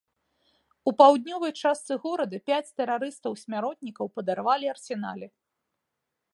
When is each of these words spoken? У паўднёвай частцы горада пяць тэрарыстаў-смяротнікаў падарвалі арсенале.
У 0.91 0.93
паўднёвай 1.01 1.53
частцы 1.61 1.93
горада 2.07 2.37
пяць 2.49 2.73
тэрарыстаў-смяротнікаў 2.81 4.05
падарвалі 4.17 4.65
арсенале. 4.77 5.27